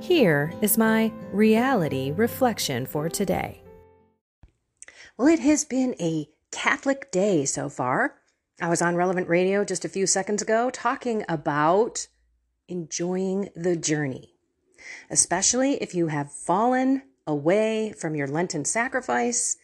Here 0.00 0.52
is 0.60 0.76
my 0.76 1.10
reality 1.32 2.12
reflection 2.12 2.86
for 2.86 3.08
today. 3.08 3.62
Well, 5.16 5.26
it 5.26 5.40
has 5.40 5.64
been 5.64 5.94
a 5.98 6.28
Catholic 6.52 7.10
day 7.10 7.46
so 7.46 7.68
far. 7.68 8.16
I 8.60 8.68
was 8.68 8.82
on 8.82 8.94
Relevant 8.94 9.28
Radio 9.28 9.64
just 9.64 9.84
a 9.84 9.88
few 9.88 10.06
seconds 10.06 10.42
ago 10.42 10.70
talking 10.70 11.24
about 11.28 12.08
enjoying 12.68 13.48
the 13.56 13.74
journey, 13.74 14.34
especially 15.10 15.82
if 15.82 15.94
you 15.94 16.08
have 16.08 16.30
fallen 16.30 17.02
away 17.26 17.92
from 17.92 18.14
your 18.14 18.28
Lenten 18.28 18.64
sacrifice 18.64 19.56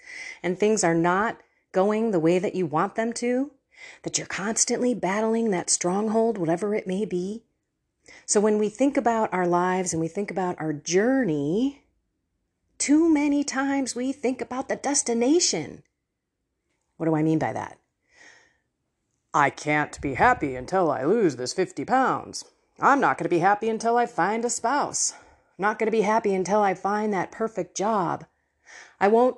and 0.43 0.59
things 0.59 0.83
are 0.83 0.95
not 0.95 1.39
going 1.73 2.11
the 2.11 2.21
way 2.21 2.39
that 2.39 2.55
you 2.55 2.67
want 2.67 2.95
them 2.95 3.13
to, 3.13 3.51
that 4.03 4.19
you're 4.19 4.27
constantly 4.27 4.95
battling 4.95 5.51
that 5.51 5.71
stronghold, 5.71 6.39
whatever 6.39 6.75
it 6.75 6.87
may 6.87 7.05
be. 7.05 7.45
So 8.27 8.41
when 8.41 8.59
we 8.59 8.69
think 8.69 8.97
about 8.97 9.33
our 9.33 9.47
lives 9.47 9.93
and 9.93 10.01
we 10.01 10.09
think 10.09 10.31
about 10.31 10.61
our 10.61 10.73
journey, 10.73 11.83
too 12.79 13.13
many 13.13 13.45
times 13.45 13.95
we 13.95 14.13
think 14.13 14.41
about 14.41 14.69
the 14.69 14.77
destination. 14.77 15.83
What 16.97 17.07
do 17.07 17.15
I 17.15 17.23
mean 17.23 17.39
by 17.39 17.53
that? 17.53 17.79
I 19.35 19.51
can't 19.51 20.01
be 20.01 20.15
happy 20.15 20.55
until 20.57 20.91
I 20.91 21.05
lose 21.05 21.37
this 21.37 21.53
50 21.53 21.85
pounds. 21.85 22.45
I'm 22.81 23.01
not 23.01 23.19
going 23.19 23.25
to 23.25 23.35
be 23.35 23.39
happy 23.39 23.69
until 23.69 23.97
I 23.97 24.07
find 24.07 24.45
a 24.45 24.51
spouse. 24.51 25.13
I'm 25.13 25.63
not 25.63 25.79
going 25.79 25.87
to 25.87 25.97
be 25.97 26.03
happy 26.03 26.35
until 26.35 26.61
I 26.61 26.75
find 26.75 27.13
that 27.13 27.33
perfect 27.33 27.77
job. 27.77 28.27
I 29.01 29.09
won't 29.09 29.37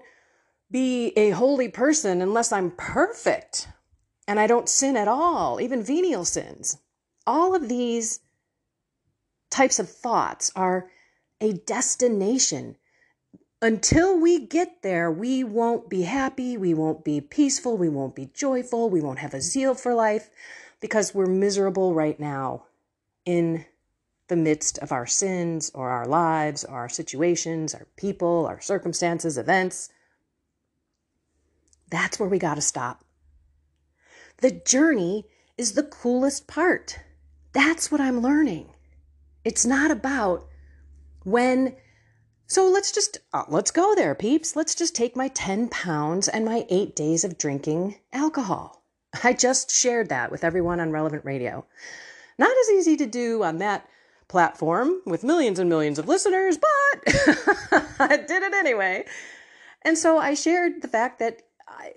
be 0.70 1.12
a 1.16 1.30
holy 1.30 1.68
person 1.68 2.20
unless 2.22 2.50
I'm 2.50 2.72
perfect 2.72 3.68
and 4.26 4.40
I 4.40 4.46
don't 4.46 4.68
sin 4.68 4.96
at 4.96 5.08
all, 5.08 5.60
even 5.60 5.82
venial 5.82 6.24
sins. 6.24 6.78
All 7.26 7.54
of 7.54 7.68
these 7.68 8.20
types 9.54 9.78
of 9.78 9.88
thoughts 9.88 10.50
are 10.56 10.90
a 11.40 11.52
destination. 11.52 12.76
Until 13.62 14.20
we 14.20 14.46
get 14.46 14.82
there, 14.82 15.10
we 15.10 15.44
won't 15.44 15.88
be 15.88 16.02
happy, 16.02 16.56
we 16.56 16.74
won't 16.74 17.04
be 17.04 17.20
peaceful, 17.20 17.76
we 17.76 17.88
won't 17.88 18.16
be 18.16 18.30
joyful, 18.34 18.90
we 18.90 19.00
won't 19.00 19.20
have 19.20 19.32
a 19.32 19.40
zeal 19.40 19.74
for 19.74 19.94
life 19.94 20.28
because 20.80 21.14
we're 21.14 21.26
miserable 21.26 21.94
right 21.94 22.18
now 22.18 22.64
in 23.24 23.64
the 24.26 24.36
midst 24.36 24.78
of 24.78 24.90
our 24.90 25.06
sins 25.06 25.70
or 25.72 25.88
our 25.90 26.06
lives, 26.06 26.64
or 26.64 26.74
our 26.74 26.88
situations, 26.88 27.74
our 27.74 27.86
people, 27.96 28.46
our 28.46 28.60
circumstances, 28.60 29.38
events. 29.38 29.88
That's 31.90 32.18
where 32.18 32.28
we 32.28 32.38
got 32.38 32.56
to 32.56 32.60
stop. 32.60 33.04
The 34.38 34.50
journey 34.50 35.26
is 35.56 35.72
the 35.72 35.84
coolest 35.84 36.48
part. 36.48 36.98
That's 37.52 37.92
what 37.92 38.00
I'm 38.00 38.20
learning. 38.20 38.73
It's 39.44 39.66
not 39.66 39.90
about 39.90 40.46
when. 41.24 41.76
So 42.46 42.68
let's 42.68 42.92
just, 42.92 43.18
uh, 43.32 43.44
let's 43.48 43.70
go 43.70 43.94
there, 43.94 44.14
peeps. 44.14 44.54
Let's 44.54 44.74
just 44.74 44.94
take 44.94 45.16
my 45.16 45.28
10 45.28 45.68
pounds 45.68 46.28
and 46.28 46.44
my 46.44 46.66
eight 46.68 46.94
days 46.94 47.24
of 47.24 47.38
drinking 47.38 47.96
alcohol. 48.12 48.84
I 49.22 49.32
just 49.32 49.70
shared 49.70 50.08
that 50.10 50.30
with 50.30 50.44
everyone 50.44 50.80
on 50.80 50.90
Relevant 50.90 51.24
Radio. 51.24 51.66
Not 52.38 52.50
as 52.50 52.70
easy 52.70 52.96
to 52.96 53.06
do 53.06 53.42
on 53.44 53.58
that 53.58 53.88
platform 54.28 55.00
with 55.06 55.24
millions 55.24 55.58
and 55.58 55.68
millions 55.68 55.98
of 55.98 56.08
listeners, 56.08 56.58
but 56.58 57.14
I 58.00 58.16
did 58.26 58.42
it 58.42 58.52
anyway. 58.52 59.04
And 59.82 59.96
so 59.96 60.18
I 60.18 60.34
shared 60.34 60.82
the 60.82 60.88
fact 60.88 61.18
that 61.20 61.42
I, 61.68 61.92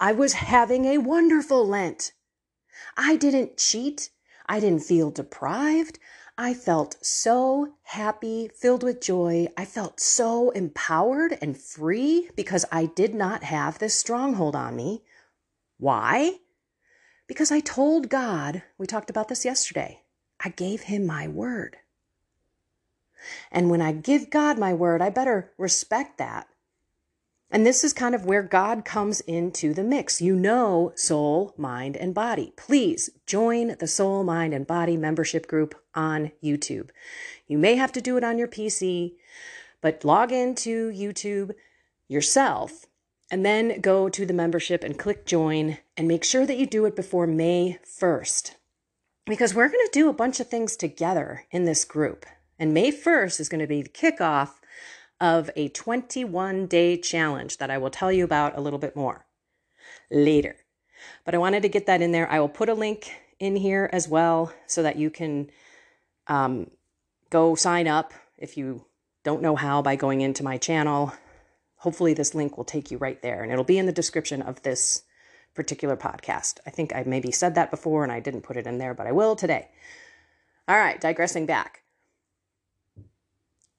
I 0.00 0.12
was 0.12 0.34
having 0.34 0.86
a 0.86 0.98
wonderful 0.98 1.66
Lent. 1.66 2.12
I 2.96 3.16
didn't 3.16 3.56
cheat. 3.56 4.10
I 4.48 4.60
didn't 4.60 4.82
feel 4.82 5.10
deprived. 5.10 5.98
I 6.38 6.54
felt 6.54 6.96
so 7.04 7.74
happy, 7.82 8.48
filled 8.54 8.82
with 8.82 9.00
joy. 9.00 9.48
I 9.56 9.64
felt 9.64 10.00
so 10.00 10.50
empowered 10.50 11.38
and 11.42 11.56
free 11.56 12.30
because 12.34 12.64
I 12.72 12.86
did 12.86 13.14
not 13.14 13.44
have 13.44 13.78
this 13.78 13.94
stronghold 13.94 14.56
on 14.56 14.74
me. 14.74 15.02
Why? 15.78 16.38
Because 17.26 17.52
I 17.52 17.60
told 17.60 18.08
God, 18.08 18.62
we 18.78 18.86
talked 18.86 19.10
about 19.10 19.28
this 19.28 19.44
yesterday, 19.44 20.02
I 20.42 20.48
gave 20.48 20.82
him 20.82 21.06
my 21.06 21.28
word. 21.28 21.76
And 23.50 23.70
when 23.70 23.80
I 23.80 23.92
give 23.92 24.30
God 24.30 24.58
my 24.58 24.72
word, 24.74 25.02
I 25.02 25.10
better 25.10 25.52
respect 25.58 26.18
that 26.18 26.48
and 27.52 27.66
this 27.66 27.84
is 27.84 27.92
kind 27.92 28.14
of 28.14 28.24
where 28.24 28.42
God 28.42 28.86
comes 28.86 29.20
into 29.20 29.74
the 29.74 29.84
mix. 29.84 30.22
You 30.22 30.34
know, 30.34 30.92
soul, 30.96 31.54
mind, 31.58 31.98
and 31.98 32.14
body. 32.14 32.54
Please 32.56 33.10
join 33.26 33.76
the 33.78 33.86
soul, 33.86 34.24
mind, 34.24 34.54
and 34.54 34.66
body 34.66 34.96
membership 34.96 35.46
group 35.46 35.74
on 35.94 36.32
YouTube. 36.42 36.88
You 37.46 37.58
may 37.58 37.76
have 37.76 37.92
to 37.92 38.00
do 38.00 38.16
it 38.16 38.24
on 38.24 38.38
your 38.38 38.48
PC, 38.48 39.12
but 39.82 40.02
log 40.02 40.32
into 40.32 40.90
YouTube 40.92 41.52
yourself 42.08 42.86
and 43.30 43.44
then 43.44 43.82
go 43.82 44.08
to 44.08 44.24
the 44.24 44.32
membership 44.32 44.82
and 44.82 44.98
click 44.98 45.26
join 45.26 45.76
and 45.94 46.08
make 46.08 46.24
sure 46.24 46.46
that 46.46 46.56
you 46.56 46.66
do 46.66 46.86
it 46.86 46.96
before 46.96 47.26
May 47.26 47.78
1st. 47.86 48.54
Because 49.26 49.54
we're 49.54 49.68
going 49.68 49.86
to 49.86 49.90
do 49.92 50.08
a 50.08 50.14
bunch 50.14 50.40
of 50.40 50.48
things 50.48 50.74
together 50.74 51.44
in 51.50 51.64
this 51.64 51.84
group. 51.84 52.24
And 52.58 52.72
May 52.72 52.90
1st 52.90 53.40
is 53.40 53.48
going 53.50 53.60
to 53.60 53.66
be 53.66 53.82
the 53.82 53.88
kickoff 53.90 54.52
of 55.22 55.48
a 55.54 55.68
21 55.68 56.66
day 56.66 56.96
challenge 56.96 57.58
that 57.58 57.70
I 57.70 57.78
will 57.78 57.90
tell 57.90 58.10
you 58.10 58.24
about 58.24 58.58
a 58.58 58.60
little 58.60 58.80
bit 58.80 58.96
more 58.96 59.24
later. 60.10 60.56
But 61.24 61.36
I 61.36 61.38
wanted 61.38 61.62
to 61.62 61.68
get 61.68 61.86
that 61.86 62.02
in 62.02 62.10
there. 62.10 62.30
I 62.30 62.40
will 62.40 62.48
put 62.48 62.68
a 62.68 62.74
link 62.74 63.12
in 63.38 63.54
here 63.54 63.88
as 63.92 64.08
well 64.08 64.52
so 64.66 64.82
that 64.82 64.96
you 64.96 65.10
can 65.10 65.48
um, 66.26 66.70
go 67.30 67.54
sign 67.54 67.86
up 67.86 68.12
if 68.36 68.56
you 68.56 68.84
don't 69.22 69.42
know 69.42 69.54
how 69.54 69.80
by 69.80 69.94
going 69.94 70.20
into 70.20 70.42
my 70.42 70.58
channel. 70.58 71.12
Hopefully, 71.76 72.14
this 72.14 72.34
link 72.34 72.56
will 72.56 72.64
take 72.64 72.90
you 72.90 72.98
right 72.98 73.22
there 73.22 73.44
and 73.44 73.52
it'll 73.52 73.64
be 73.64 73.78
in 73.78 73.86
the 73.86 73.92
description 73.92 74.42
of 74.42 74.62
this 74.62 75.04
particular 75.54 75.96
podcast. 75.96 76.58
I 76.66 76.70
think 76.70 76.92
I 76.94 77.04
maybe 77.06 77.30
said 77.30 77.54
that 77.54 77.70
before 77.70 78.02
and 78.02 78.10
I 78.10 78.18
didn't 78.18 78.42
put 78.42 78.56
it 78.56 78.66
in 78.66 78.78
there, 78.78 78.94
but 78.94 79.06
I 79.06 79.12
will 79.12 79.36
today. 79.36 79.68
All 80.66 80.76
right, 80.76 81.00
digressing 81.00 81.46
back. 81.46 81.82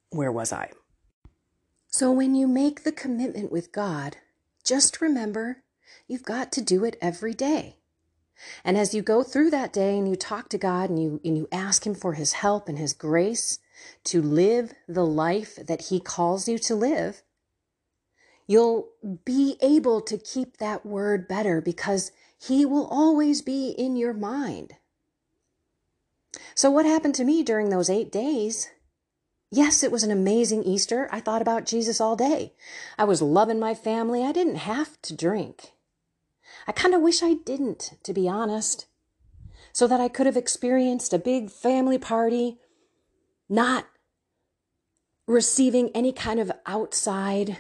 Where 0.10 0.32
was 0.32 0.54
I? 0.54 0.72
So 1.94 2.12
when 2.12 2.34
you 2.34 2.48
make 2.48 2.84
the 2.84 2.92
commitment 2.92 3.52
with 3.52 3.72
God, 3.72 4.18
just 4.66 5.00
remember 5.00 5.62
you've 6.08 6.24
got 6.24 6.52
to 6.54 6.62
do 6.62 6.84
it 6.84 6.98
every 7.00 7.36
day. 7.36 7.76
And 8.66 8.80
as 8.80 8.96
you 8.96 9.04
go 9.04 9.22
through 9.22 9.52
that 9.52 9.72
day 9.72 9.96
and 10.00 10.10
you 10.10 10.16
talk 10.16 10.50
to 10.50 10.58
God 10.58 10.90
and 10.90 11.00
you, 11.00 11.22
and 11.24 11.38
you 11.38 11.48
ask 11.52 11.86
Him 11.86 11.94
for 11.94 12.14
His 12.14 12.34
help 12.34 12.68
and 12.68 12.80
His 12.80 12.94
grace 12.94 13.60
to 14.06 14.24
live 14.24 14.74
the 14.88 15.06
life 15.06 15.56
that 15.68 15.90
He 15.90 16.00
calls 16.00 16.48
you 16.48 16.58
to 16.58 16.74
live, 16.74 17.22
you'll 18.48 18.90
be 19.24 19.58
able 19.62 20.02
to 20.02 20.18
keep 20.18 20.58
that 20.58 20.84
word 20.84 21.28
better 21.28 21.62
because 21.62 22.12
He 22.42 22.66
will 22.66 22.88
always 22.88 23.44
be 23.44 23.70
in 23.70 23.96
your 23.96 24.16
mind. 24.16 24.78
So, 26.56 26.72
what 26.72 26.88
happened 26.88 27.14
to 27.16 27.24
me 27.24 27.44
during 27.44 27.70
those 27.70 27.92
eight 27.92 28.12
days 28.12 28.72
Yes, 29.56 29.84
it 29.84 29.92
was 29.92 30.02
an 30.02 30.10
amazing 30.10 30.64
Easter. 30.64 31.08
I 31.12 31.20
thought 31.20 31.44
about 31.44 31.68
Jesus 31.68 32.02
all 32.02 32.16
day. 32.16 32.54
I 32.98 33.04
was 33.04 33.22
loving 33.22 33.60
my 33.60 33.76
family. 33.76 34.24
I 34.24 34.32
didn't 34.32 34.56
have 34.56 35.00
to 35.04 35.16
drink. 35.16 35.74
I 36.66 36.72
kind 36.72 36.96
of 36.96 37.02
wish 37.02 37.22
I 37.22 37.36
didn't, 37.36 37.92
to 38.02 38.14
be 38.14 38.28
honest, 38.28 38.88
so 39.72 39.86
that 39.86 40.02
I 40.02 40.08
could 40.08 40.26
have 40.26 40.36
experienced 40.36 41.14
a 41.14 41.20
big 41.20 41.52
family 41.52 42.00
party, 42.00 42.58
not 43.48 43.86
receiving 45.28 45.92
any 45.94 46.14
kind 46.14 46.40
of 46.40 46.52
outside 46.66 47.58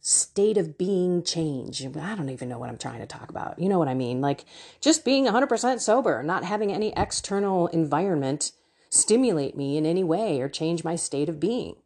state 0.00 0.58
of 0.58 0.76
being 0.76 1.22
change. 1.22 1.86
I 1.86 2.16
don't 2.16 2.30
even 2.30 2.48
know 2.48 2.58
what 2.58 2.68
I'm 2.68 2.78
trying 2.78 2.98
to 2.98 3.06
talk 3.06 3.30
about. 3.30 3.60
You 3.60 3.68
know 3.68 3.78
what 3.78 3.86
I 3.86 3.94
mean? 3.94 4.20
Like 4.20 4.44
just 4.80 5.04
being 5.04 5.26
100% 5.26 5.78
sober, 5.78 6.20
not 6.24 6.42
having 6.42 6.72
any 6.72 6.92
external 6.96 7.68
environment 7.68 8.50
stimulate 8.90 9.56
me 9.56 9.76
in 9.76 9.86
any 9.86 10.04
way 10.04 10.40
or 10.40 10.48
change 10.48 10.84
my 10.84 10.96
state 10.96 11.28
of 11.28 11.40
being. 11.40 11.76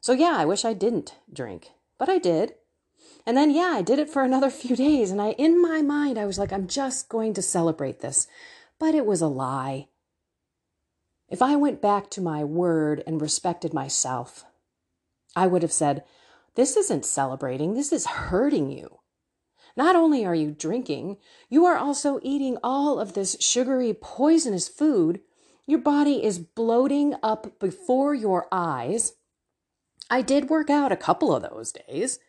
So, 0.00 0.12
yeah, 0.12 0.36
I 0.36 0.44
wish 0.44 0.64
I 0.64 0.72
didn't 0.72 1.16
drink, 1.32 1.70
but 1.98 2.08
I 2.08 2.18
did. 2.18 2.54
And 3.26 3.36
then, 3.36 3.50
yeah, 3.50 3.72
I 3.74 3.82
did 3.82 3.98
it 3.98 4.08
for 4.08 4.22
another 4.22 4.50
few 4.50 4.76
days. 4.76 5.10
And 5.10 5.20
I, 5.20 5.30
in 5.32 5.60
my 5.60 5.82
mind, 5.82 6.18
I 6.18 6.26
was 6.26 6.38
like, 6.38 6.52
I'm 6.52 6.68
just 6.68 7.08
going 7.08 7.34
to 7.34 7.42
celebrate 7.42 8.00
this. 8.00 8.28
But 8.78 8.94
it 8.94 9.06
was 9.06 9.20
a 9.20 9.26
lie. 9.26 9.88
If 11.28 11.42
I 11.42 11.56
went 11.56 11.82
back 11.82 12.08
to 12.10 12.20
my 12.20 12.44
word 12.44 13.02
and 13.06 13.20
respected 13.20 13.74
myself, 13.74 14.44
I 15.34 15.46
would 15.46 15.62
have 15.62 15.72
said, 15.72 16.04
This 16.54 16.76
isn't 16.76 17.04
celebrating, 17.04 17.74
this 17.74 17.92
is 17.92 18.06
hurting 18.06 18.70
you. 18.70 19.00
Not 19.76 19.96
only 19.96 20.24
are 20.24 20.34
you 20.34 20.52
drinking, 20.52 21.18
you 21.50 21.66
are 21.66 21.76
also 21.76 22.20
eating 22.22 22.56
all 22.62 22.98
of 22.98 23.12
this 23.12 23.36
sugary, 23.40 23.92
poisonous 23.92 24.68
food. 24.68 25.20
Your 25.66 25.80
body 25.80 26.22
is 26.24 26.38
bloating 26.38 27.14
up 27.22 27.58
before 27.58 28.14
your 28.14 28.46
eyes. 28.52 29.14
I 30.08 30.22
did 30.22 30.48
work 30.48 30.70
out 30.70 30.92
a 30.92 30.96
couple 30.96 31.34
of 31.34 31.42
those 31.42 31.72
days, 31.72 32.20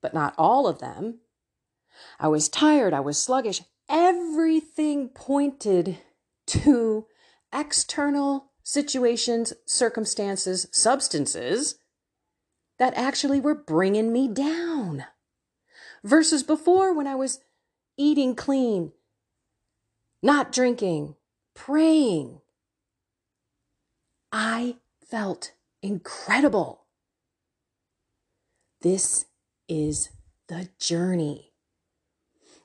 but 0.00 0.14
not 0.14 0.34
all 0.38 0.68
of 0.68 0.78
them. 0.78 1.18
I 2.20 2.28
was 2.28 2.48
tired, 2.48 2.94
I 2.94 3.00
was 3.00 3.20
sluggish. 3.20 3.62
Everything 3.88 5.08
pointed 5.08 5.98
to 6.46 7.06
external 7.52 8.52
situations, 8.62 9.52
circumstances, 9.66 10.68
substances 10.70 11.76
that 12.78 12.94
actually 12.94 13.40
were 13.40 13.54
bringing 13.54 14.12
me 14.12 14.28
down. 14.28 15.04
Versus 16.04 16.44
before 16.44 16.94
when 16.94 17.06
I 17.08 17.16
was 17.16 17.40
eating 17.96 18.36
clean, 18.36 18.92
not 20.22 20.52
drinking, 20.52 21.16
praying. 21.54 22.40
I 24.32 24.76
felt 25.04 25.52
incredible. 25.82 26.84
This 28.82 29.26
is 29.68 30.10
the 30.48 30.68
journey. 30.78 31.52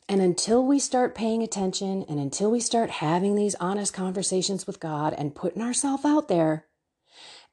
And 0.10 0.22
until 0.22 0.66
we 0.66 0.80
start 0.80 1.16
paying 1.16 1.42
attention 1.42 2.04
and 2.10 2.20
until 2.20 2.52
we 2.52 2.60
start 2.60 2.90
having 2.90 3.36
these 3.36 3.56
honest 3.56 3.94
conversations 3.94 4.68
with 4.68 4.80
God 4.80 5.14
and 5.18 5.34
putting 5.34 5.62
ourselves 5.62 6.04
out 6.04 6.28
there 6.28 6.66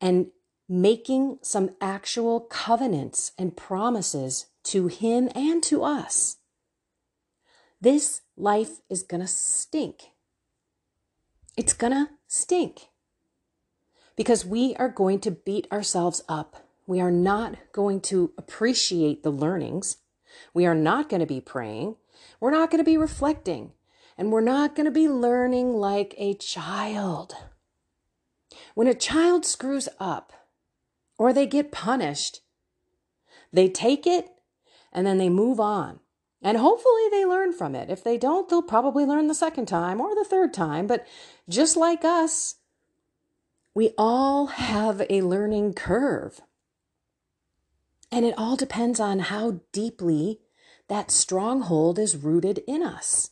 and 0.00 0.26
making 0.68 1.38
some 1.42 1.70
actual 1.80 2.40
covenants 2.40 3.32
and 3.38 3.56
promises 3.56 4.46
to 4.64 4.88
Him 4.88 5.30
and 5.34 5.62
to 5.64 5.84
us, 5.84 6.38
this 7.80 8.22
life 8.36 8.80
is 8.90 9.02
going 9.02 9.20
to 9.20 9.26
stink. 9.26 10.02
It's 11.56 11.72
going 11.72 11.92
to 11.92 12.10
stink 12.26 12.89
because 14.20 14.44
we 14.44 14.76
are 14.76 14.90
going 14.90 15.18
to 15.18 15.30
beat 15.30 15.66
ourselves 15.72 16.20
up. 16.28 16.66
We 16.86 17.00
are 17.00 17.10
not 17.10 17.56
going 17.72 18.02
to 18.02 18.34
appreciate 18.36 19.22
the 19.22 19.30
learnings. 19.30 19.96
We 20.52 20.66
are 20.66 20.74
not 20.74 21.08
going 21.08 21.20
to 21.20 21.26
be 21.26 21.40
praying. 21.40 21.96
We're 22.38 22.50
not 22.50 22.70
going 22.70 22.84
to 22.84 22.90
be 22.90 22.98
reflecting 22.98 23.72
and 24.18 24.30
we're 24.30 24.42
not 24.42 24.74
going 24.74 24.84
to 24.84 24.90
be 24.90 25.08
learning 25.08 25.72
like 25.72 26.14
a 26.18 26.34
child. 26.34 27.32
When 28.74 28.86
a 28.86 28.92
child 28.92 29.46
screws 29.46 29.88
up 29.98 30.34
or 31.16 31.32
they 31.32 31.46
get 31.46 31.72
punished, 31.72 32.42
they 33.54 33.70
take 33.70 34.06
it 34.06 34.28
and 34.92 35.06
then 35.06 35.16
they 35.16 35.30
move 35.30 35.58
on. 35.58 35.98
And 36.42 36.58
hopefully 36.58 37.08
they 37.10 37.24
learn 37.24 37.54
from 37.54 37.74
it. 37.74 37.88
If 37.88 38.04
they 38.04 38.18
don't, 38.18 38.50
they'll 38.50 38.60
probably 38.60 39.06
learn 39.06 39.28
the 39.28 39.34
second 39.34 39.64
time 39.64 39.98
or 39.98 40.14
the 40.14 40.26
third 40.28 40.52
time. 40.52 40.86
But 40.86 41.06
just 41.48 41.74
like 41.74 42.04
us, 42.04 42.56
we 43.74 43.92
all 43.96 44.46
have 44.46 45.02
a 45.08 45.22
learning 45.22 45.74
curve. 45.74 46.40
And 48.12 48.24
it 48.24 48.34
all 48.36 48.56
depends 48.56 48.98
on 48.98 49.20
how 49.20 49.60
deeply 49.72 50.40
that 50.88 51.10
stronghold 51.10 51.98
is 51.98 52.16
rooted 52.16 52.62
in 52.66 52.82
us. 52.82 53.30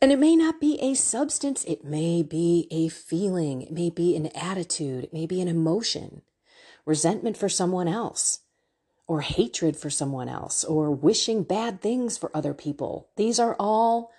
And 0.00 0.12
it 0.12 0.18
may 0.18 0.36
not 0.36 0.60
be 0.60 0.80
a 0.80 0.94
substance, 0.94 1.64
it 1.64 1.84
may 1.84 2.22
be 2.22 2.68
a 2.70 2.88
feeling, 2.88 3.62
it 3.62 3.72
may 3.72 3.90
be 3.90 4.14
an 4.14 4.26
attitude, 4.28 5.04
it 5.04 5.12
may 5.12 5.26
be 5.26 5.40
an 5.40 5.48
emotion, 5.48 6.22
resentment 6.84 7.36
for 7.36 7.48
someone 7.48 7.88
else, 7.88 8.40
or 9.08 9.22
hatred 9.22 9.76
for 9.76 9.90
someone 9.90 10.28
else, 10.28 10.62
or 10.64 10.90
wishing 10.90 11.42
bad 11.42 11.80
things 11.80 12.16
for 12.16 12.30
other 12.36 12.54
people. 12.54 13.08
These 13.16 13.40
are 13.40 13.56
all 13.58 14.12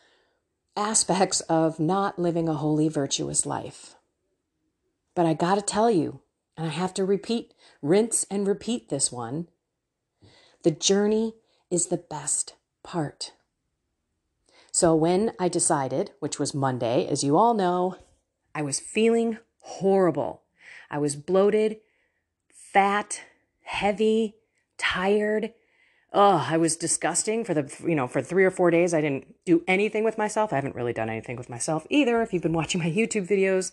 aspects 0.75 1.41
of 1.41 1.79
not 1.79 2.19
living 2.19 2.47
a 2.47 2.53
holy, 2.53 2.87
virtuous 2.87 3.45
life. 3.45 3.95
But 5.15 5.25
I 5.25 5.33
gotta 5.33 5.61
tell 5.61 5.91
you, 5.91 6.21
and 6.55 6.67
I 6.67 6.69
have 6.69 6.93
to 6.95 7.05
repeat, 7.05 7.53
rinse 7.81 8.25
and 8.29 8.47
repeat 8.47 8.89
this 8.89 9.11
one 9.11 9.47
the 10.63 10.71
journey 10.71 11.35
is 11.71 11.87
the 11.87 11.97
best 11.97 12.55
part. 12.83 13.31
So 14.71 14.93
when 14.93 15.31
I 15.39 15.47
decided, 15.47 16.11
which 16.19 16.37
was 16.37 16.53
Monday, 16.53 17.07
as 17.07 17.23
you 17.23 17.37
all 17.37 17.53
know, 17.53 17.95
I 18.53 18.61
was 18.61 18.79
feeling 18.79 19.37
horrible. 19.59 20.43
I 20.91 20.97
was 20.97 21.15
bloated, 21.15 21.77
fat, 22.49 23.21
heavy, 23.61 24.35
tired. 24.77 25.53
Oh, 26.11 26.47
I 26.49 26.57
was 26.57 26.75
disgusting 26.75 27.43
for 27.43 27.53
the, 27.53 27.71
you 27.87 27.95
know, 27.95 28.07
for 28.07 28.21
three 28.21 28.43
or 28.43 28.51
four 28.51 28.71
days. 28.71 28.93
I 28.93 29.01
didn't 29.01 29.35
do 29.45 29.63
anything 29.67 30.03
with 30.03 30.17
myself. 30.17 30.51
I 30.51 30.55
haven't 30.55 30.75
really 30.75 30.93
done 30.93 31.09
anything 31.09 31.37
with 31.37 31.49
myself 31.49 31.85
either. 31.89 32.21
If 32.21 32.33
you've 32.33 32.43
been 32.43 32.53
watching 32.61 32.81
my 32.81 32.89
YouTube 32.89 33.27
videos, 33.27 33.71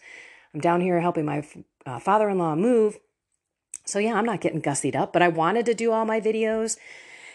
I'm 0.52 0.60
down 0.60 0.80
here 0.80 1.00
helping 1.00 1.24
my 1.24 1.46
uh, 1.86 1.98
father 1.98 2.28
in 2.28 2.38
law 2.38 2.54
move. 2.54 2.98
So 3.84 3.98
yeah, 3.98 4.14
I'm 4.14 4.26
not 4.26 4.40
getting 4.40 4.60
gussied 4.60 4.96
up, 4.96 5.12
but 5.12 5.22
I 5.22 5.28
wanted 5.28 5.64
to 5.66 5.74
do 5.74 5.92
all 5.92 6.04
my 6.04 6.20
videos 6.20 6.76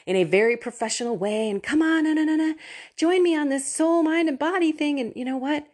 in 0.05 0.15
a 0.15 0.23
very 0.23 0.57
professional 0.57 1.17
way 1.17 1.49
and 1.49 1.63
come 1.63 1.81
on, 1.81 2.03
no, 2.03 2.13
no, 2.13 2.23
no, 2.23 2.35
no, 2.35 2.55
join 2.97 3.23
me 3.23 3.35
on 3.35 3.49
this 3.49 3.73
soul, 3.73 4.03
mind, 4.03 4.27
and 4.27 4.37
body 4.37 4.71
thing. 4.71 4.99
And 4.99 5.13
you 5.15 5.23
know 5.23 5.37
what? 5.37 5.67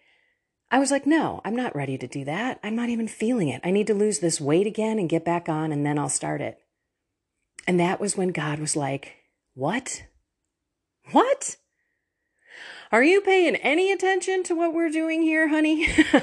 I 0.70 0.80
was 0.80 0.92
like, 0.92 1.08
no, 1.08 1.42
I'm 1.46 1.56
not 1.56 1.76
ready 1.76 1.98
to 1.98 2.08
do 2.08 2.26
that. 2.26 2.60
I'm 2.62 2.76
not 2.76 2.90
even 2.90 3.08
feeling 3.08 3.48
it. 3.48 3.62
I 3.64 3.72
need 3.72 3.88
to 3.88 3.94
lose 3.94 4.20
this 4.20 4.42
weight 4.42 4.68
again 4.68 5.00
and 5.00 5.10
get 5.10 5.24
back 5.24 5.48
on, 5.48 5.72
and 5.72 5.86
then 5.86 5.98
I'll 5.98 6.10
start 6.10 6.42
it. 6.42 6.60
And 7.66 7.80
that 7.80 8.02
was 8.02 8.18
when 8.18 8.30
God 8.30 8.60
was 8.60 8.76
like, 8.76 9.17
what? 9.58 10.04
What? 11.14 11.56
Are 12.92 13.04
you 13.04 13.22
paying 13.22 13.56
any 13.56 13.92
attention 13.92 14.44
to 14.44 14.54
what 14.54 14.72
we're 14.72 14.92
doing 14.92 15.24
here, 15.24 15.48
honey? 15.48 15.88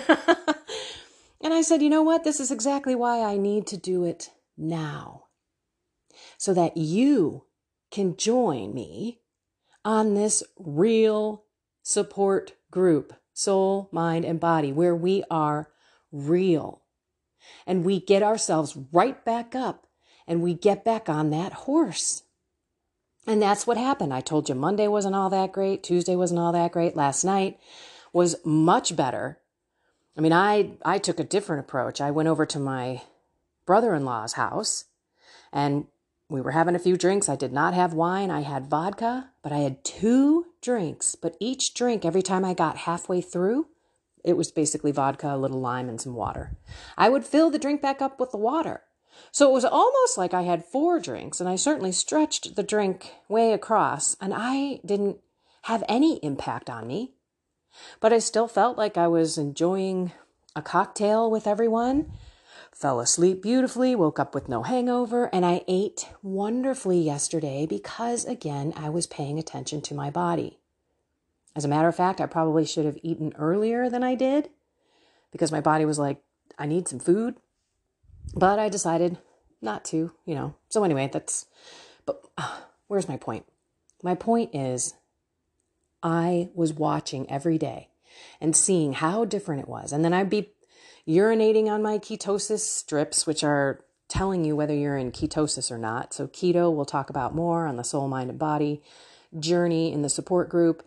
and 1.42 1.52
I 1.52 1.60
said, 1.62 1.82
you 1.82 1.90
know 1.90 2.04
what? 2.04 2.22
This 2.22 2.38
is 2.38 2.52
exactly 2.52 2.94
why 2.94 3.22
I 3.22 3.36
need 3.36 3.66
to 3.66 3.76
do 3.76 4.04
it 4.04 4.30
now 4.56 5.24
so 6.38 6.54
that 6.54 6.76
you 6.76 7.46
can 7.90 8.16
join 8.16 8.72
me 8.72 9.18
on 9.84 10.14
this 10.14 10.44
real 10.56 11.42
support 11.82 12.52
group, 12.70 13.14
soul, 13.32 13.88
mind, 13.90 14.24
and 14.24 14.38
body, 14.38 14.72
where 14.72 14.94
we 14.94 15.24
are 15.28 15.70
real 16.12 16.84
and 17.66 17.84
we 17.84 17.98
get 17.98 18.22
ourselves 18.22 18.78
right 18.92 19.24
back 19.24 19.56
up 19.56 19.88
and 20.24 20.40
we 20.40 20.54
get 20.54 20.84
back 20.84 21.08
on 21.08 21.30
that 21.30 21.52
horse. 21.52 22.22
And 23.26 23.40
that's 23.40 23.66
what 23.66 23.76
happened. 23.76 24.12
I 24.12 24.20
told 24.20 24.48
you 24.48 24.54
Monday 24.54 24.86
wasn't 24.86 25.14
all 25.14 25.30
that 25.30 25.52
great, 25.52 25.82
Tuesday 25.82 26.16
wasn't 26.16 26.40
all 26.40 26.52
that 26.52 26.72
great, 26.72 26.96
last 26.96 27.24
night 27.24 27.58
was 28.12 28.36
much 28.44 28.94
better. 28.94 29.40
I 30.16 30.20
mean, 30.20 30.32
I 30.32 30.72
I 30.84 30.98
took 30.98 31.18
a 31.18 31.24
different 31.24 31.60
approach. 31.60 32.00
I 32.00 32.10
went 32.10 32.28
over 32.28 32.46
to 32.46 32.58
my 32.58 33.02
brother 33.66 33.94
in 33.94 34.04
law's 34.04 34.34
house 34.34 34.84
and 35.52 35.86
we 36.28 36.40
were 36.40 36.52
having 36.52 36.74
a 36.74 36.80
few 36.80 36.96
drinks. 36.96 37.28
I 37.28 37.36
did 37.36 37.52
not 37.52 37.74
have 37.74 37.92
wine. 37.92 38.30
I 38.30 38.40
had 38.40 38.66
vodka, 38.66 39.30
but 39.42 39.52
I 39.52 39.58
had 39.58 39.84
two 39.84 40.46
drinks. 40.62 41.14
But 41.14 41.36
each 41.38 41.74
drink, 41.74 42.04
every 42.04 42.22
time 42.22 42.44
I 42.44 42.54
got 42.54 42.78
halfway 42.78 43.20
through, 43.20 43.66
it 44.24 44.36
was 44.36 44.50
basically 44.50 44.90
vodka, 44.90 45.34
a 45.34 45.36
little 45.36 45.60
lime, 45.60 45.88
and 45.88 46.00
some 46.00 46.14
water. 46.14 46.56
I 46.96 47.10
would 47.10 47.24
fill 47.24 47.50
the 47.50 47.58
drink 47.58 47.82
back 47.82 48.00
up 48.00 48.18
with 48.18 48.30
the 48.30 48.38
water. 48.38 48.83
So 49.33 49.49
it 49.49 49.52
was 49.52 49.64
almost 49.64 50.16
like 50.16 50.33
I 50.33 50.42
had 50.42 50.64
four 50.64 51.00
drinks, 51.00 51.40
and 51.40 51.49
I 51.49 51.56
certainly 51.56 51.92
stretched 51.92 52.56
the 52.56 52.62
drink 52.62 53.14
way 53.28 53.52
across, 53.52 54.16
and 54.21 54.33
I 54.35 54.80
didn't 54.85 55.18
have 55.62 55.85
any 55.88 56.16
impact 56.18 56.71
on 56.71 56.87
me. 56.87 57.14
But 58.00 58.12
I 58.12 58.18
still 58.18 58.47
felt 58.47 58.78
like 58.78 58.97
I 58.97 59.09
was 59.09 59.37
enjoying 59.37 60.12
a 60.54 60.62
cocktail 60.62 61.30
with 61.30 61.47
everyone 61.47 62.12
fell 62.75 62.99
asleep 62.99 63.40
beautifully, 63.40 63.94
woke 63.94 64.18
up 64.18 64.35
with 64.35 64.49
no 64.49 64.62
hangover, 64.62 65.30
and 65.33 65.47
I 65.47 65.62
ate 65.68 66.09
wonderfully 66.23 67.00
yesterday 67.00 67.66
because, 67.66 68.25
again, 68.25 68.73
I 68.76 68.88
was 68.90 69.06
paying 69.06 69.38
attention 69.38 69.80
to 69.83 69.94
my 69.94 70.11
body. 70.11 70.59
As 71.54 71.64
a 71.64 71.68
matter 71.68 71.88
of 71.88 71.97
fact, 71.97 72.21
I 72.21 72.26
probably 72.26 72.66
should 72.66 72.85
have 72.85 72.99
eaten 73.02 73.33
earlier 73.38 73.88
than 73.88 74.02
I 74.02 74.16
did 74.16 74.50
because 75.30 75.52
my 75.52 75.61
body 75.61 75.85
was 75.85 76.00
like, 76.00 76.21
I 76.59 76.66
need 76.66 76.88
some 76.88 76.99
food. 76.99 77.37
But 78.34 78.58
I 78.58 78.68
decided, 78.68 79.18
not 79.60 79.84
to, 79.86 80.12
you 80.24 80.34
know. 80.34 80.54
So 80.68 80.84
anyway, 80.84 81.10
that's, 81.12 81.46
but 82.06 82.20
uh, 82.38 82.60
where's 82.88 83.08
my 83.08 83.16
point? 83.16 83.46
My 84.02 84.14
point 84.14 84.54
is, 84.54 84.94
I 86.02 86.50
was 86.54 86.72
watching 86.72 87.30
every 87.30 87.58
day 87.58 87.88
and 88.40 88.54
seeing 88.54 88.92
how 88.92 89.24
different 89.24 89.62
it 89.62 89.68
was. 89.68 89.92
And 89.92 90.04
then 90.04 90.12
I'd 90.12 90.30
be 90.30 90.50
urinating 91.08 91.66
on 91.66 91.82
my 91.82 91.98
ketosis 91.98 92.60
strips, 92.60 93.26
which 93.26 93.42
are 93.42 93.80
telling 94.08 94.44
you 94.44 94.54
whether 94.54 94.74
you're 94.74 94.96
in 94.96 95.12
ketosis 95.12 95.70
or 95.70 95.78
not. 95.78 96.12
So, 96.12 96.26
keto, 96.26 96.72
we'll 96.72 96.84
talk 96.84 97.10
about 97.10 97.34
more 97.34 97.66
on 97.66 97.76
the 97.76 97.84
soul, 97.84 98.08
mind, 98.08 98.30
and 98.30 98.38
body 98.38 98.82
journey 99.38 99.92
in 99.92 100.02
the 100.02 100.08
support 100.08 100.48
group. 100.48 100.86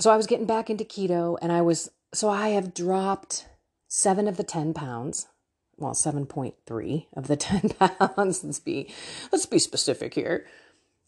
So, 0.00 0.10
I 0.10 0.16
was 0.16 0.26
getting 0.26 0.46
back 0.46 0.70
into 0.70 0.84
keto 0.84 1.38
and 1.40 1.50
I 1.50 1.62
was, 1.62 1.90
so 2.12 2.28
I 2.28 2.50
have 2.50 2.74
dropped 2.74 3.48
seven 3.88 4.28
of 4.28 4.36
the 4.36 4.44
10 4.44 4.74
pounds. 4.74 5.26
Well, 5.78 5.92
7.3 5.92 7.06
of 7.14 7.26
the 7.26 7.36
10 7.36 7.70
pounds. 7.70 8.44
let's 8.44 8.60
be, 8.60 8.92
let's 9.32 9.46
be 9.46 9.58
specific 9.58 10.14
here. 10.14 10.46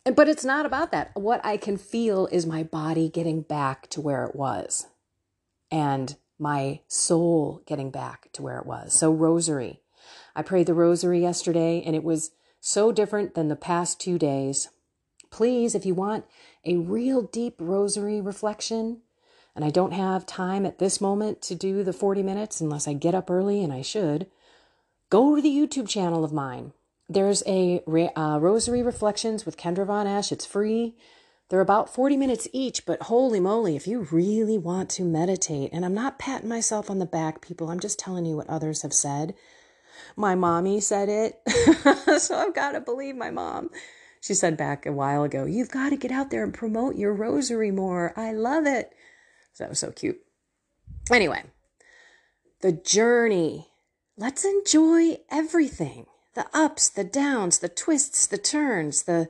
But 0.04 0.28
it's 0.28 0.44
not 0.44 0.66
about 0.66 0.92
that. 0.92 1.10
What 1.14 1.44
I 1.44 1.56
can 1.56 1.76
feel 1.76 2.26
is 2.28 2.46
my 2.46 2.62
body 2.62 3.08
getting 3.08 3.42
back 3.42 3.88
to 3.90 4.00
where 4.00 4.24
it 4.24 4.36
was 4.36 4.86
and 5.70 6.16
my 6.38 6.80
soul 6.86 7.62
getting 7.66 7.90
back 7.90 8.28
to 8.32 8.42
where 8.42 8.58
it 8.58 8.66
was. 8.66 8.92
So, 8.92 9.12
rosary. 9.12 9.80
I 10.36 10.42
prayed 10.42 10.66
the 10.66 10.74
rosary 10.74 11.20
yesterday 11.20 11.82
and 11.84 11.96
it 11.96 12.04
was 12.04 12.30
so 12.60 12.92
different 12.92 13.34
than 13.34 13.48
the 13.48 13.56
past 13.56 14.00
two 14.00 14.18
days. 14.18 14.68
Please, 15.30 15.74
if 15.74 15.84
you 15.84 15.94
want 15.94 16.24
a 16.64 16.76
real 16.76 17.22
deep 17.22 17.56
rosary 17.58 18.20
reflection, 18.20 19.02
and 19.56 19.64
I 19.64 19.70
don't 19.70 19.92
have 19.92 20.26
time 20.26 20.66
at 20.66 20.78
this 20.78 21.00
moment 21.00 21.40
to 21.42 21.54
do 21.54 21.82
the 21.82 21.94
40 21.94 22.22
minutes 22.22 22.60
unless 22.60 22.86
I 22.86 22.92
get 22.92 23.14
up 23.14 23.30
early 23.30 23.64
and 23.64 23.72
I 23.72 23.82
should, 23.82 24.26
go 25.10 25.36
to 25.36 25.42
the 25.42 25.48
YouTube 25.48 25.88
channel 25.88 26.24
of 26.24 26.32
mine. 26.32 26.72
There's 27.08 27.42
a 27.46 27.82
uh, 27.86 28.38
Rosary 28.40 28.82
Reflections 28.82 29.46
with 29.46 29.56
Kendra 29.56 29.86
Von 29.86 30.06
Esch. 30.06 30.32
It's 30.32 30.46
free. 30.46 30.96
They're 31.48 31.60
about 31.60 31.94
40 31.94 32.16
minutes 32.16 32.48
each, 32.52 32.84
but 32.84 33.02
holy 33.02 33.38
moly, 33.38 33.76
if 33.76 33.86
you 33.86 34.00
really 34.10 34.58
want 34.58 34.90
to 34.90 35.04
meditate, 35.04 35.70
and 35.72 35.84
I'm 35.84 35.94
not 35.94 36.18
patting 36.18 36.48
myself 36.48 36.90
on 36.90 36.98
the 36.98 37.06
back, 37.06 37.40
people, 37.40 37.70
I'm 37.70 37.78
just 37.78 38.00
telling 38.00 38.26
you 38.26 38.34
what 38.36 38.50
others 38.50 38.82
have 38.82 38.92
said. 38.92 39.34
My 40.16 40.34
mommy 40.34 40.80
said 40.80 41.08
it, 41.08 42.20
so 42.20 42.36
I've 42.36 42.54
got 42.54 42.72
to 42.72 42.80
believe 42.80 43.14
my 43.14 43.30
mom. 43.30 43.70
She 44.20 44.34
said 44.34 44.56
back 44.56 44.86
a 44.86 44.92
while 44.92 45.22
ago, 45.22 45.44
You've 45.44 45.70
got 45.70 45.90
to 45.90 45.96
get 45.96 46.10
out 46.10 46.30
there 46.30 46.42
and 46.42 46.52
promote 46.52 46.96
your 46.96 47.14
rosary 47.14 47.70
more. 47.70 48.12
I 48.16 48.32
love 48.32 48.66
it. 48.66 48.92
So 49.52 49.62
that 49.62 49.70
was 49.70 49.78
so 49.78 49.92
cute. 49.92 50.18
Anyway, 51.12 51.44
the 52.60 52.72
journey. 52.72 53.68
Let's 54.18 54.46
enjoy 54.46 55.18
everything 55.30 56.06
the 56.34 56.46
ups, 56.54 56.88
the 56.88 57.04
downs, 57.04 57.58
the 57.58 57.68
twists, 57.68 58.26
the 58.26 58.38
turns, 58.38 59.02
the 59.02 59.28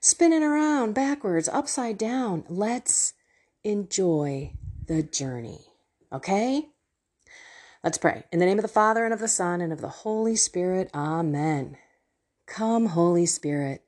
spinning 0.00 0.42
around 0.42 0.94
backwards, 0.94 1.48
upside 1.48 1.98
down. 1.98 2.44
Let's 2.48 3.12
enjoy 3.62 4.52
the 4.86 5.02
journey. 5.02 5.66
Okay? 6.10 6.68
Let's 7.84 7.98
pray. 7.98 8.24
In 8.32 8.38
the 8.38 8.46
name 8.46 8.58
of 8.58 8.62
the 8.62 8.68
Father, 8.68 9.04
and 9.04 9.12
of 9.12 9.20
the 9.20 9.28
Son, 9.28 9.60
and 9.60 9.72
of 9.72 9.82
the 9.82 9.88
Holy 9.88 10.36
Spirit, 10.36 10.90
Amen. 10.94 11.76
Come, 12.46 12.86
Holy 12.86 13.26
Spirit. 13.26 13.82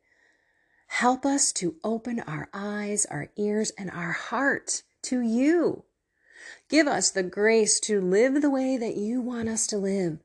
Help 0.88 1.24
us 1.24 1.52
to 1.52 1.76
open 1.82 2.20
our 2.20 2.48
eyes, 2.52 3.06
our 3.06 3.30
ears, 3.36 3.72
and 3.78 3.90
our 3.90 4.12
heart 4.12 4.82
to 5.04 5.20
you. 5.20 5.84
Give 6.68 6.86
us 6.86 7.10
the 7.10 7.22
grace 7.22 7.80
to 7.80 8.00
live 8.00 8.42
the 8.42 8.50
way 8.50 8.76
that 8.76 8.96
you 8.96 9.20
want 9.20 9.48
us 9.48 9.66
to 9.68 9.78
live. 9.78 10.18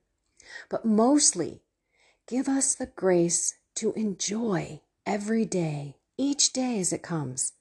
But 0.69 0.85
mostly, 0.85 1.63
give 2.27 2.47
us 2.47 2.75
the 2.75 2.87
grace 2.87 3.55
to 3.75 3.93
enjoy 3.93 4.81
every 5.05 5.45
day, 5.45 5.97
each 6.17 6.53
day 6.53 6.79
as 6.79 6.93
it 6.93 7.01
comes. 7.01 7.53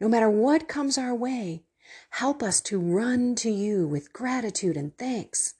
No 0.00 0.08
matter 0.08 0.30
what 0.30 0.68
comes 0.68 0.98
our 0.98 1.14
way, 1.14 1.64
help 2.10 2.42
us 2.42 2.60
to 2.62 2.80
run 2.80 3.34
to 3.36 3.50
you 3.50 3.86
with 3.86 4.12
gratitude 4.12 4.76
and 4.76 4.96
thanks, 4.96 5.54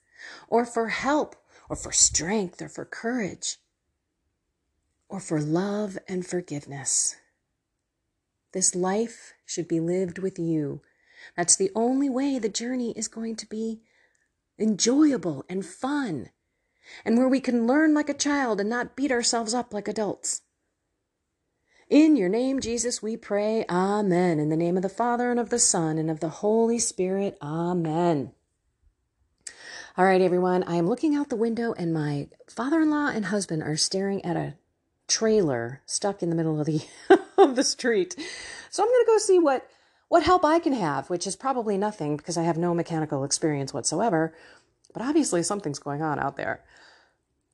or 0.47 0.65
for 0.65 0.89
help, 0.89 1.35
or 1.69 1.75
for 1.75 1.91
strength, 1.91 2.61
or 2.61 2.69
for 2.69 2.85
courage, 2.85 3.57
or 5.09 5.19
for 5.19 5.39
love 5.39 5.97
and 6.07 6.25
forgiveness. 6.25 7.15
This 8.51 8.75
life 8.75 9.33
should 9.45 9.67
be 9.67 9.79
lived 9.79 10.19
with 10.19 10.37
you. 10.37 10.81
That's 11.35 11.55
the 11.55 11.71
only 11.75 12.09
way 12.09 12.39
the 12.39 12.49
journey 12.49 12.93
is 12.95 13.07
going 13.07 13.35
to 13.37 13.47
be 13.47 13.81
enjoyable 14.59 15.45
and 15.49 15.65
fun, 15.65 16.29
and 17.05 17.17
where 17.17 17.27
we 17.27 17.39
can 17.39 17.67
learn 17.67 17.93
like 17.93 18.09
a 18.09 18.13
child 18.13 18.59
and 18.59 18.69
not 18.69 18.95
beat 18.95 19.11
ourselves 19.11 19.53
up 19.53 19.73
like 19.73 19.87
adults. 19.87 20.41
In 21.89 22.15
your 22.15 22.29
name, 22.29 22.59
Jesus, 22.59 23.03
we 23.03 23.17
pray. 23.17 23.65
Amen. 23.69 24.39
In 24.39 24.49
the 24.49 24.57
name 24.57 24.77
of 24.77 24.83
the 24.83 24.89
Father, 24.89 25.29
and 25.29 25.39
of 25.39 25.49
the 25.49 25.59
Son, 25.59 25.97
and 25.97 26.09
of 26.09 26.21
the 26.21 26.29
Holy 26.29 26.79
Spirit. 26.79 27.37
Amen. 27.41 28.31
All 29.95 30.05
right, 30.05 30.21
everyone. 30.21 30.63
I 30.63 30.77
am 30.77 30.87
looking 30.87 31.13
out 31.13 31.29
the 31.29 31.35
window, 31.35 31.73
and 31.73 31.93
my 31.93 32.29
father 32.47 32.81
in 32.81 32.89
law 32.89 33.09
and 33.09 33.25
husband 33.25 33.61
are 33.61 33.77
staring 33.77 34.25
at 34.25 34.35
a 34.35 34.55
trailer 35.07 35.81
stuck 35.85 36.23
in 36.23 36.31
the 36.31 36.35
middle 36.35 36.59
of 36.59 36.65
the, 36.65 36.81
of 37.37 37.55
the 37.55 37.63
street. 37.63 38.15
So 38.71 38.81
I'm 38.81 38.89
going 38.89 39.05
to 39.05 39.11
go 39.11 39.17
see 39.19 39.37
what, 39.37 39.67
what 40.07 40.23
help 40.23 40.43
I 40.43 40.57
can 40.57 40.73
have, 40.73 41.11
which 41.11 41.27
is 41.27 41.35
probably 41.35 41.77
nothing 41.77 42.17
because 42.17 42.37
I 42.37 42.43
have 42.43 42.57
no 42.57 42.73
mechanical 42.73 43.23
experience 43.23 43.71
whatsoever. 43.71 44.33
But 44.93 45.03
obviously, 45.03 45.43
something's 45.43 45.79
going 45.79 46.01
on 46.01 46.19
out 46.19 46.37
there. 46.37 46.63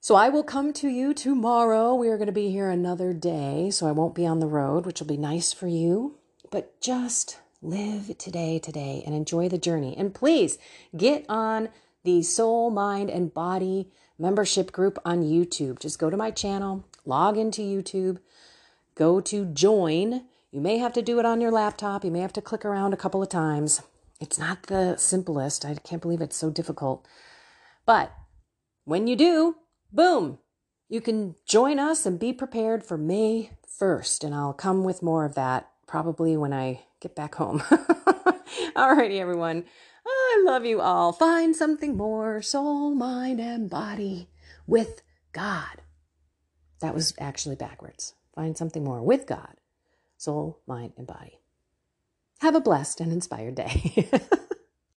So 0.01 0.15
I 0.15 0.29
will 0.29 0.43
come 0.43 0.71
to 0.73 0.87
you 0.87 1.13
tomorrow. 1.13 1.93
We 1.93 2.09
are 2.09 2.17
going 2.17 2.27
to 2.27 2.33
be 2.33 2.51
here 2.51 2.69
another 2.69 3.11
day, 3.13 3.69
so 3.71 3.87
I 3.87 3.91
won't 3.91 4.15
be 4.15 4.25
on 4.25 4.39
the 4.39 4.47
road, 4.47 4.85
which 4.85 4.99
will 4.99 5.07
be 5.07 5.17
nice 5.17 5.51
for 5.51 5.67
you. 5.67 6.17
But 6.51 6.79
just 6.79 7.37
live 7.61 8.17
today, 8.17 8.59
today, 8.59 9.03
and 9.05 9.13
enjoy 9.13 9.49
the 9.49 9.57
journey. 9.57 9.95
And 9.97 10.13
please 10.13 10.57
get 10.95 11.25
on 11.27 11.69
the 12.03 12.23
Soul, 12.23 12.69
Mind, 12.69 13.09
and 13.09 13.33
Body 13.33 13.91
membership 14.17 14.71
group 14.71 14.99
on 15.03 15.23
YouTube. 15.23 15.79
Just 15.79 15.99
go 15.99 16.09
to 16.09 16.17
my 16.17 16.31
channel, 16.31 16.85
log 17.05 17.37
into 17.37 17.61
YouTube, 17.61 18.19
go 18.95 19.19
to 19.21 19.45
join. 19.45 20.25
You 20.51 20.61
may 20.61 20.77
have 20.77 20.93
to 20.93 21.01
do 21.01 21.19
it 21.19 21.25
on 21.25 21.41
your 21.41 21.51
laptop. 21.51 22.03
You 22.03 22.11
may 22.11 22.19
have 22.19 22.33
to 22.33 22.41
click 22.41 22.65
around 22.65 22.93
a 22.93 22.97
couple 22.97 23.21
of 23.21 23.29
times. 23.29 23.81
It's 24.19 24.37
not 24.37 24.63
the 24.63 24.97
simplest. 24.97 25.65
I 25.65 25.75
can't 25.75 26.01
believe 26.01 26.21
it's 26.21 26.35
so 26.35 26.49
difficult. 26.49 27.07
But 27.89 28.13
when 28.85 29.07
you 29.07 29.15
do, 29.15 29.55
boom, 29.91 30.37
you 30.89 31.01
can 31.01 31.33
join 31.47 31.79
us 31.79 32.05
and 32.05 32.19
be 32.19 32.31
prepared 32.31 32.83
for 32.85 32.99
May 32.99 33.49
1st. 33.81 34.23
And 34.25 34.35
I'll 34.35 34.53
come 34.53 34.83
with 34.83 35.01
more 35.01 35.25
of 35.25 35.33
that 35.33 35.71
probably 35.87 36.37
when 36.37 36.53
I 36.53 36.81
get 37.01 37.15
back 37.15 37.33
home. 37.33 37.61
Alrighty, 38.75 39.19
everyone. 39.19 39.65
I 40.05 40.43
love 40.45 40.65
you 40.65 40.81
all. 40.81 41.13
Find 41.13 41.55
something 41.55 41.97
more 41.97 42.43
soul, 42.43 42.93
mind, 42.93 43.41
and 43.41 43.71
body 43.71 44.29
with 44.67 45.01
God. 45.33 45.81
That 46.81 46.93
was 46.93 47.15
actually 47.19 47.55
backwards. 47.55 48.13
Find 48.35 48.55
something 48.55 48.83
more 48.83 49.01
with 49.01 49.25
God, 49.25 49.55
soul, 50.15 50.61
mind, 50.67 50.93
and 50.95 51.07
body. 51.07 51.39
Have 52.41 52.53
a 52.53 52.61
blessed 52.61 53.01
and 53.01 53.11
inspired 53.11 53.55
day. 53.55 54.11